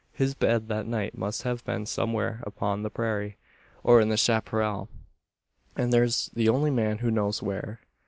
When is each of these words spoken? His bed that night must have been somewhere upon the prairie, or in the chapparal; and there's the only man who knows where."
His 0.13 0.33
bed 0.33 0.67
that 0.67 0.87
night 0.87 1.15
must 1.15 1.43
have 1.43 1.63
been 1.63 1.85
somewhere 1.85 2.39
upon 2.41 2.81
the 2.81 2.89
prairie, 2.89 3.37
or 3.83 4.01
in 4.01 4.09
the 4.09 4.17
chapparal; 4.17 4.89
and 5.75 5.93
there's 5.93 6.31
the 6.33 6.49
only 6.49 6.71
man 6.71 6.97
who 6.97 7.11
knows 7.11 7.43
where." 7.43 7.81